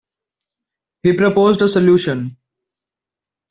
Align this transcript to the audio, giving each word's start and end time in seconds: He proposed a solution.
He 1.03 1.13
proposed 1.13 1.61
a 1.61 1.67
solution. 1.69 2.37